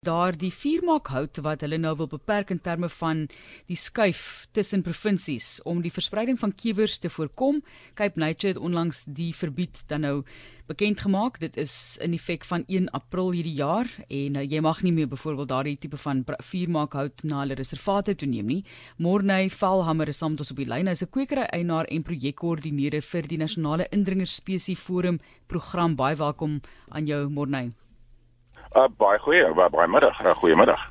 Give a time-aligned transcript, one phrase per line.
[0.00, 3.18] daardie vuurmaakhout wat hulle nou wil beperk in terme van
[3.68, 7.58] die skuif tussen provinsies om die verspreiding van kiewers te voorkom.
[8.00, 10.14] Cape Nature het onlangs die verbied dan nou
[10.72, 11.36] bekend gemaak.
[11.42, 15.10] Dit is in effek van 1 April hierdie jaar en uh, jy mag nie meer
[15.12, 18.64] byvoorbeeld daardie tipe van vuurmaakhout na hulle reservate toeneem nie.
[18.96, 20.88] Morney Valhammer is saam met ons op die lyn.
[20.88, 25.94] Hy is 'n kwekery eienaar en projekkoördineerder vir die Nasionale Indringerspesie Forum program.
[25.94, 27.74] Baie welkom aan jou Morney.
[28.70, 30.20] Uh, baie goeie, baie, baie middag.
[30.22, 30.82] Uh, goeiemiddag.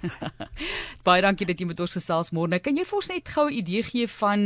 [1.07, 2.59] baie dankie dat jy met ons gesels môre.
[2.59, 4.41] Kan jy vir ons net gou 'n idee gee van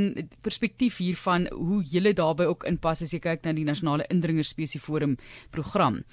[0.45, 5.17] perspektief hiervan hoe julle daarbey ook inpas as jy kyk na die nasionale indringerspesie forum
[5.49, 6.03] program?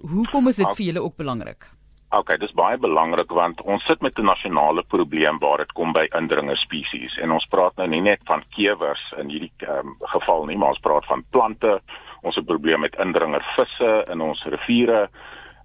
[0.00, 1.68] Hoekom is dit vir julle ook belangrik?
[2.16, 6.08] OK, dis baie belangrik want ons sit met 'n nasionale probleem waar dit kom by
[6.16, 10.72] indringerspesies en ons praat nou nie net van kewers in hierdie um, geval nie, maar
[10.72, 11.80] ons praat van plante.
[12.22, 15.10] Ons het probleme met indringervisse in ons riviere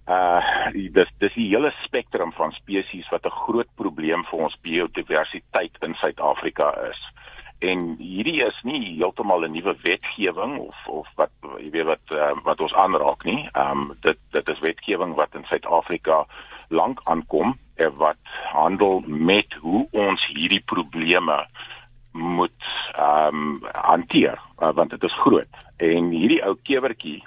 [0.09, 0.41] uh
[0.73, 5.93] dis dis die hele spektrum van spesies wat 'n groot probleem vir ons biodiversiteit in
[5.95, 7.01] Suid-Afrika is.
[7.59, 12.31] En hierdie is nie heeltemal 'n nuwe wetgewing of of wat jy weet wat uh,
[12.43, 13.49] wat ons aanraak nie.
[13.53, 16.25] Ehm um, dit dit is wetgewing wat in Suid-Afrika
[16.69, 18.23] lank aankom en wat
[18.53, 21.45] handel met hoe ons hierdie probleme
[22.11, 22.63] moet
[22.95, 25.53] ehm um, hanteer uh, want dit is groot.
[25.77, 27.23] En hierdie ou kewertjie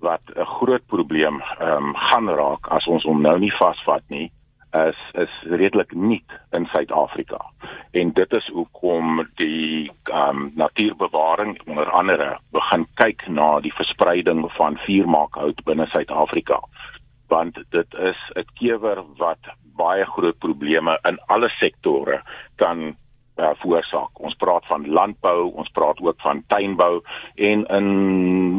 [0.00, 4.30] wat 'n groot probleem ehm um, gaan raak as ons hom nou nie vasvat nie
[4.72, 7.40] is is redelik nuut in Suid-Afrika.
[7.90, 14.52] En dit is hoekom die ehm um, natuurbewaring onder andere begin kyk na die verspreiding
[14.52, 16.60] van vuurmaakhout binne Suid-Afrika.
[17.28, 19.38] Want dit is 'n kewer wat
[19.76, 22.22] baie groot probleme in alle sektore
[22.56, 22.96] kan
[23.38, 24.20] uh, veroorsaak.
[24.20, 27.00] Ons praat van landbou, ons praat ook van tuinbou
[27.48, 27.88] en in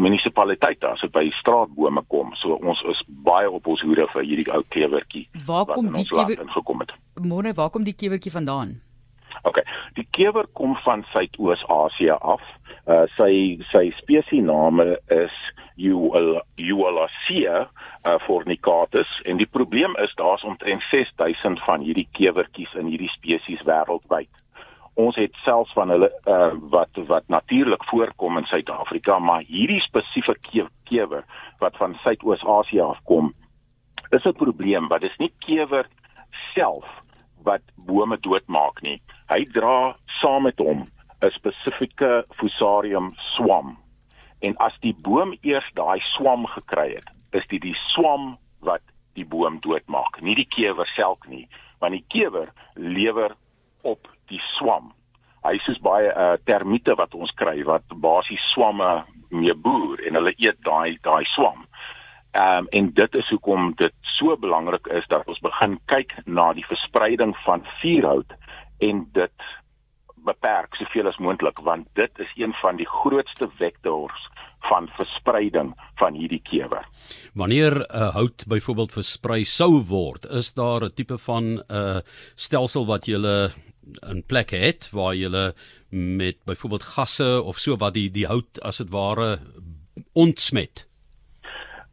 [0.02, 2.34] munisipaliteite as dit by straatbome kom.
[2.42, 5.28] So ons is baie op ons hoede vir hierdie ou klewertjie.
[5.48, 6.96] Waar kom die klewer ingekom het?
[7.20, 8.80] Môre, waar kom die klewertjie vandaan?
[9.48, 9.62] OK.
[9.96, 12.44] Die kewer kom van Suidoos-Asië af.
[12.90, 15.36] Uh sy sy spesiesname is
[15.80, 23.12] Eualacea uh, fornicatus en die probleem is daar's omtrent 6000 van hierdie kewertjies in hierdie
[23.14, 24.32] spesies wêreldwyd
[24.99, 30.67] ons het selfs van hulle uh, wat wat natuurlik voorkom in Suid-Afrika, maar hierdie spesifieke
[30.89, 31.23] kewer
[31.64, 33.33] wat van Suidoos-Asië afkom,
[34.11, 35.88] is 'n probleem wat dis nie kewer
[36.54, 36.86] self
[37.43, 39.02] wat bome doodmaak nie.
[39.30, 40.88] Hy dra saam met hom
[41.21, 43.77] 'n spesifieke Fusarium swam.
[44.39, 48.82] En as die boom eers daai swam gekry het, is dit die swam wat
[49.14, 51.48] die boom doodmaak, nie die kewer self nie,
[51.80, 53.36] want die kewer lewer
[53.82, 54.94] op die swam.
[55.44, 60.34] Hy soos baie uh, termiete wat ons kry wat basies swamme mee boer en hulle
[60.38, 61.66] eet daai daai swam.
[62.32, 66.52] Ehm um, en dit is hoekom dit so belangrik is dat ons begin kyk na
[66.54, 68.36] die verspreiding van vuurhout
[68.86, 69.48] en dit
[70.28, 74.28] beperk soveel as moontlik want dit is een van die grootste vektors
[74.68, 76.86] van verspreiding van hierdie kewer.
[77.34, 82.00] Wanneer 'n uh, hout byvoorbeeld versprei sou word, is daar 'n tipe van 'n uh,
[82.36, 83.18] stelsel wat jy
[84.02, 85.54] 'n plek het waar jy
[85.89, 89.39] met byvoorbeeld gasse of so wat die die hout as dit ware
[90.14, 90.89] ontsmet.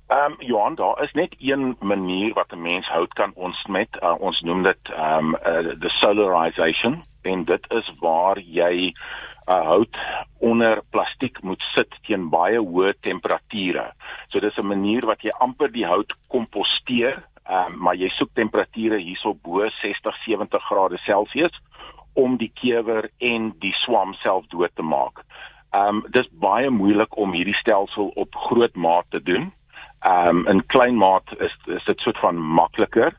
[0.09, 3.89] Ehm um, Johan, daar is net een manier wat 'n mens hout kan ontsmet.
[4.03, 8.95] Uh, ons noem dit ehm um, uh, the solarization en dit is waar jy
[9.49, 9.97] uh, hout
[10.39, 13.93] onder plastiek moet sit teen baie hoë temperature.
[14.29, 18.99] So dis 'n manier wat jy amper die hout komposteer, um, maar jy soek temperature
[18.99, 21.61] hierso bo 60, 70 grade Celsius
[22.17, 25.23] om die kewer en die swam self dood te maak.
[25.77, 29.53] Ehm um, dis baie moeilik om hierdie stelsel op groot maat te doen.
[30.01, 33.13] Ehm um, in klein maat is is dit soort van makliker.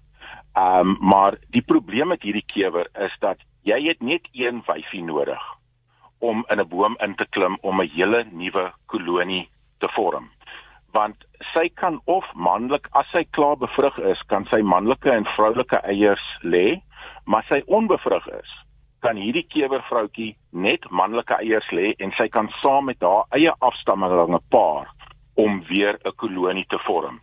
[0.53, 3.37] Ehm um, maar die probleem met hierdie kewer is dat
[3.67, 5.43] jy het net een wyfie nodig
[6.19, 10.29] om in 'n boom in te klim om 'n hele nuwe kolonie te vorm.
[10.91, 15.77] Want sy kan of manlik as sy klaar bevrug is, kan sy manlike en vroulike
[15.77, 16.81] eiers lê,
[17.25, 18.51] maar sy onbevrug is,
[18.99, 24.41] kan hierdie kewervroutjie net manlike eiers lê en sy kan saam met haar eie afstammelinge
[24.49, 24.91] paar
[25.35, 27.21] om weer 'n kolonie te vorm.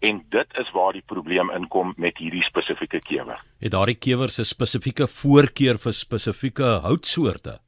[0.00, 3.38] En dit is waar die probleem inkom met hierdie spesifieke kewer.
[3.60, 7.58] Het daardie kewers 'n spesifieke voorkeur vir spesifieke houtsoorte?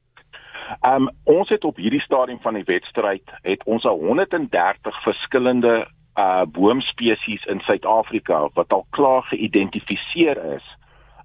[0.81, 5.87] Ehm um, ons het op hierdie stadium van die wedstryd het ons al 130 verskillende
[6.15, 10.67] uh boomspesies in Suid-Afrika wat al klaar geïdentifiseer is.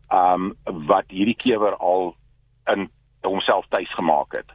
[0.09, 2.15] Ehm um, wat hierdie kewer al
[2.67, 2.89] in
[3.23, 4.51] homself tuis gemaak het.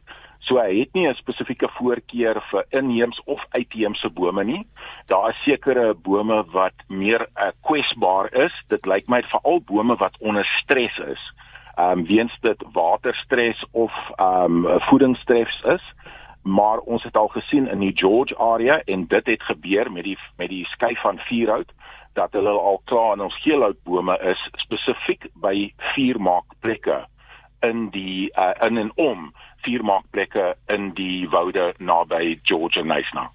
[0.46, 4.68] So hy het nie 'n spesifieke voorkeur vir inheems of uitheemse bome nie.
[5.08, 8.54] Daar is sekere bome wat meer uh, kwesbaar is.
[8.68, 11.34] Dit lyk my veral bome wat onder stres is.
[11.78, 15.94] Ehm um, weens dit waterstres of ehm um, voedingsstres is.
[16.44, 20.18] Maar ons het al gesien in die George area en dit het gebeur met die
[20.38, 21.72] met die skei van vuurhout
[22.14, 27.06] dat hulle al klaar in ons geelhoutbome is spesifiek by vuurmaakplekke
[27.70, 29.32] in die uh, in en om
[29.66, 33.30] vuurmaakplekke in die woude naby George en Nyasna.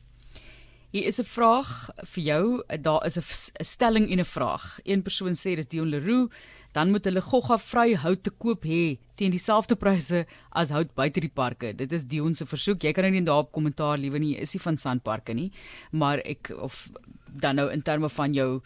[0.91, 2.63] Hier is 'n vraag vir jou.
[2.81, 4.81] Daar is 'n stelling en 'n vraag.
[4.85, 6.31] Een persoon sê dis Dion Leroux,
[6.73, 11.21] dan moet hulle gogga vry hout te koop hê teen dieselfde pryse as hout buite
[11.21, 11.73] die parke.
[11.77, 12.83] Dit is Dion se versoek.
[12.83, 14.37] Jy kan nou nie daarop kommentaar liewe nie.
[14.37, 15.53] Is nie van sandparke nie,
[15.93, 16.91] maar ek of
[17.27, 18.61] dan nou in terme van jou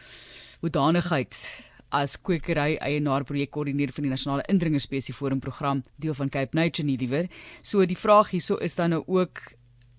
[0.60, 6.98] hoedanigheid as kwekery eienaar projekkoördineerder van die Nasionale Indringerspesieforum program deel van Cape Nature nie
[6.98, 7.28] liewer.
[7.62, 9.40] So die vraag hierso is dan nou ook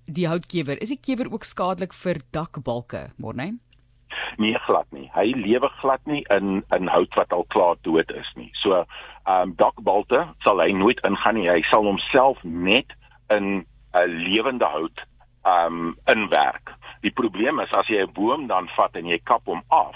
[0.05, 0.81] die houtkewer.
[0.81, 3.55] Is die kewer ook skadelik vir dakbalke, Morne?
[4.37, 5.07] Nee, glad nie.
[5.15, 8.51] Hy lewe glad nie in in hout wat al klaar dood is nie.
[8.61, 8.83] So,
[9.25, 11.49] ehm um, dakbalte sal hy nooit ingaan nie.
[11.49, 12.93] Hy sal homself net
[13.33, 13.65] in
[13.95, 15.05] 'n lewende hout
[15.45, 16.75] ehm um, inwerk.
[17.01, 19.95] Die probleem is as jy 'n boom dan vat en jy kap hom af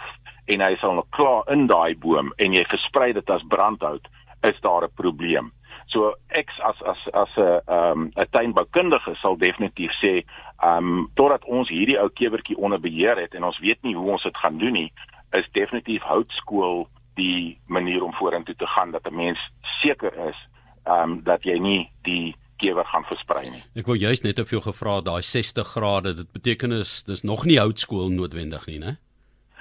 [0.50, 4.08] en hy sal nog klaar in daai boom en jy versprei dit as brandhout,
[4.50, 5.52] is daar 'n probleem.
[5.88, 10.24] So ek as as as 'n ehm 'n tuinboukundige sal definitief sê
[10.62, 14.12] ehm um, totdat ons hierdie ou kewertjie onder beheer het en ons weet nie hoe
[14.12, 14.92] ons dit gaan doen nie,
[15.32, 19.40] is definitief houtskool die manier om vorentoe te gaan dat 'n mens
[19.82, 20.38] seker is
[20.86, 23.64] ehm um, dat jy nie die kewer gaan versprei nie.
[23.76, 27.46] Ek wou juist net of jy gevra daai 60 grade, dit beteken is dis nog
[27.46, 28.98] nie houtskool noodwendig nie, né?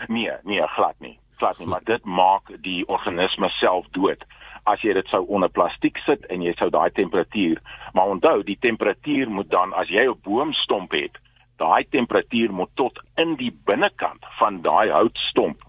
[0.09, 1.19] Nee, nee, glad nie.
[1.39, 4.25] Glad nie, maar dit maak die organisme self dood
[4.69, 7.61] as jy dit sou onder plastiek sit en jy sou daai temperatuur,
[7.97, 11.17] maar onthou, die temperatuur moet dan as jy 'n boomstomp het,
[11.57, 15.65] daai temperatuur moet tot in die binnekant van daai houtstomp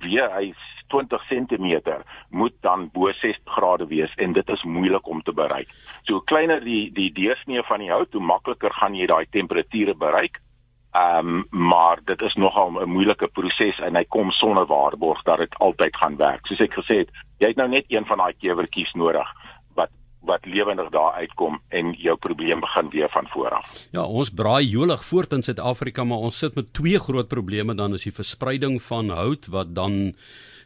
[0.00, 0.54] weer hy
[0.88, 5.68] 20 cm moet dan bo 60 grade wees en dit is moeilik om te bereik.
[6.06, 10.40] So kleiner die die deursnee van die hout, hoe makliker gaan jy daai temperature bereik.
[10.96, 15.38] Ehm um, maar dit is nogal 'n moeilike proses en hy kom sonder waarborg dat
[15.38, 16.46] dit altyd gaan werk.
[16.46, 19.28] Soos ek gesê het, jy het nou net een van daai kewertjies nodig
[19.74, 19.90] wat
[20.20, 23.88] wat lewendig daar uitkom en jou probleem begin weer van voor af.
[23.92, 27.92] Ja, ons braai jolig voort in Suid-Afrika, maar ons sit met twee groot probleme dan
[27.92, 30.14] is die verspreiding van hout wat dan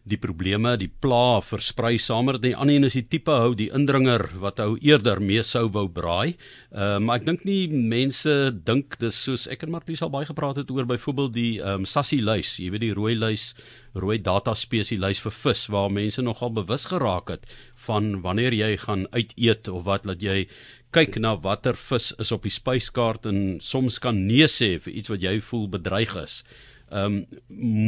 [0.08, 3.69] die probleme, die pla versprei saam met die ander een is die tipe hou die
[3.76, 6.37] indringer wat hou eerder mee sou wou braai.
[6.73, 8.32] Ehm uh, maar ek dink nie mense
[8.64, 11.87] dink dis soos ek en Martie al baie gepraat het oor byvoorbeeld die ehm um,
[11.88, 13.55] sassie luis, jy weet die rooi luis,
[13.94, 17.47] rooi data spesie luis vir vis waar mense nogal bewus geraak het
[17.87, 20.47] van wanneer jy gaan uit eet of wat laat jy
[20.94, 25.11] kyk na watter vis is op die spyskaart en soms kan nee sê vir iets
[25.12, 26.43] wat jy voel bedreig is.
[26.91, 27.43] Ehm um,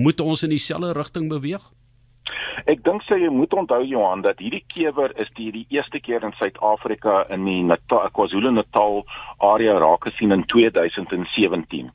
[0.05, 1.63] moet ons in dieselfde rigting beweeg?
[2.67, 6.25] Ek dink sê jy moet onthou Johan dat hierdie kewer is die die eerste keer
[6.27, 9.03] in Suid-Afrika in die Natal KwaZulu-Natal
[9.53, 11.91] area raak gesien in 2017.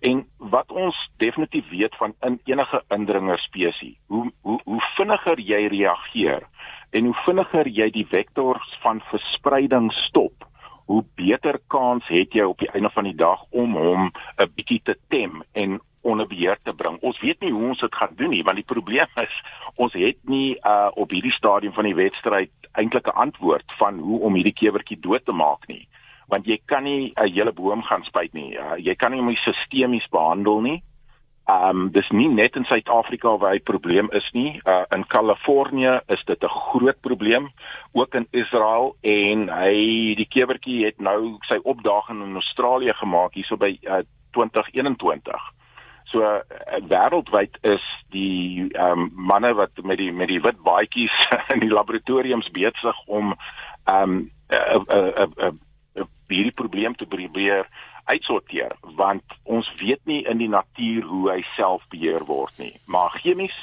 [0.00, 0.24] En
[0.54, 6.46] wat ons definitief weet van in enige indringer spesies, hoe hoe hoe vinniger jy reageer
[6.90, 10.46] en hoe vinniger jy die vektors van verspreiding stop,
[10.86, 14.80] hoe beter kans het jy op die einde van die dag om hom 'n bietjie
[14.84, 16.98] te tem en onder beheer te bring.
[17.00, 19.34] Ons weet nie hoe ons dit gaan doen nie, want die probleem is
[19.76, 24.20] ons het nie uh op hierdie stadium van die wedstryd eintlik 'n antwoord van hoe
[24.20, 25.88] om hierdie kewertjie dood te maak nie.
[26.28, 28.56] Want jy kan nie 'n hele boom gaan spuit nie.
[28.56, 30.82] Uh, jy kan nie hom sistemies behandel nie.
[31.48, 34.60] Um dis nie net in Suid-Afrika waar hy probleem is nie.
[34.68, 37.48] Uh in Kalifornië is dit 'n groot probleem,
[37.92, 43.56] ook in Israel en hy die kewertjie het nou sy opdaging in Australië gemaak hierso
[43.56, 45.57] by uh 2021.
[46.10, 46.40] So uh,
[46.88, 47.84] wêreldwyd is
[48.14, 51.14] die ehm um, manne wat met die met die wit baadjies
[51.54, 53.34] in die laboratoriums besig om
[53.84, 55.58] ehm um, 'n 'n 'n
[56.00, 57.68] 'n hierdie probleem te probeer
[58.04, 58.72] uitsorteer.
[58.96, 62.74] Want ons weet nie in die natuur hoe hy self beheer word nie.
[62.86, 63.56] Maar chemies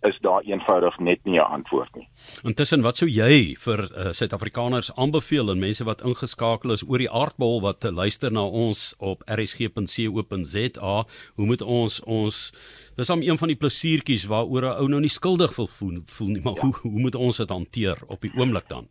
[0.00, 2.08] is daar eenvoudig net nie 'n antwoord nie.
[2.44, 7.10] Intussen wat sou jy vir uh, Suid-Afrikaners aanbeveel en mense wat ingeskakel is oor die
[7.10, 11.04] aardbol wat uh, luister na ons op rsg.co.za,
[11.36, 12.52] hoe moet ons ons
[12.96, 16.28] dis om een van die plesiertjies waaroor 'n ou nou nie skuldig wil voel, voel
[16.28, 16.60] nie, maar ja.
[16.60, 18.88] hoe hoe moet ons dit hanteer op die oomblik dan?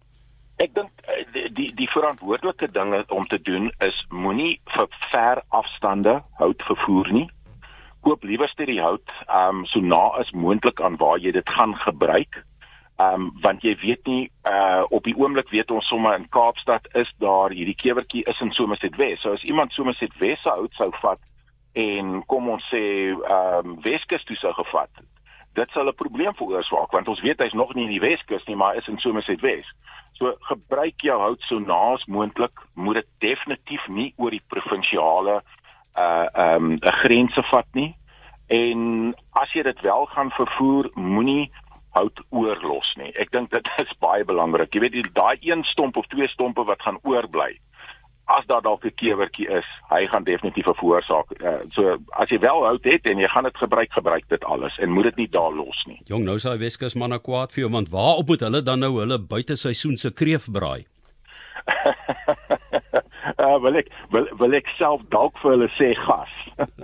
[0.57, 6.24] Ek dink eh, die die, verantwoordelike dinge om te doen is moenie vir ver afstande
[6.39, 7.29] hout vervoer nie
[8.05, 12.43] koop liewer die hout um so na as moontlik aan waar jy dit gaan gebruik.
[13.01, 16.88] Ehm um, want jy weet nie uh op die oomblik weet ons sommer in Kaapstad
[16.93, 19.21] is daar hierdie kewertjie is in Somerset West.
[19.21, 21.19] So as iemand Somerset West se hout sou vat
[21.74, 22.83] en kom ons sê
[23.15, 25.03] ehm um, Weskus toe sou gevat.
[25.55, 28.55] Dit sal 'n probleem veroorsaak want ons weet hy's nog nie in die Weskus nie,
[28.55, 29.74] maar is in Somerset West.
[30.13, 35.63] So gebruik jou hout so naas moontlik, moet dit definitief nie oor die provinsiale uh
[35.95, 37.95] ehm um, grense vat nie.
[38.47, 41.51] En as jy dit wel gaan vervoer, moenie
[41.95, 43.11] hout oorlos nie.
[43.21, 44.73] Ek dink dit is baie belangrik.
[44.75, 47.55] Jy weet daai een stomp of twee stompe wat gaan oorbly.
[48.25, 51.27] As daar dalk 'n kewertjie is, hy gaan definitief 'n veroorsaak.
[51.41, 54.77] Uh, so as jy wel hout het en jy gaan dit gebruik, gebruik dit alles
[54.77, 56.01] en moet dit nie daar los nie.
[56.05, 58.99] Jong, nou hy Weskus manne kwaad vir jou want waar op moet hulle dan nou
[58.99, 60.85] hulle buiteseisoen se kreef braai?
[63.44, 66.34] uh, wil ek wil, wil ek self dalk vir hulle sê gas.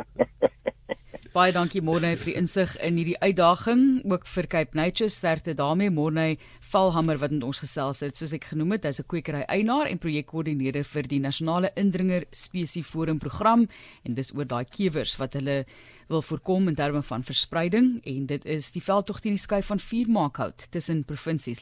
[1.32, 5.88] Baie dankie Morne vir die insig in hierdie uitdaging, ook vir Cape Nature sterkte daarmee.
[5.88, 6.36] Morne
[6.74, 9.98] Valhammer wat met ons gesels het, soos ek genoem het, hy's 'n kwekery eienaar en
[9.98, 13.68] projekkoördineerder vir die Nasionale Indringer Spesie Forum program.
[14.04, 15.66] En dis oor daai kewers wat hulle
[16.08, 18.02] wil voorkom in terme van verspreiding.
[18.04, 21.60] En dit is die veldtog teen die skuif van vuurmaakhout tussen provinsies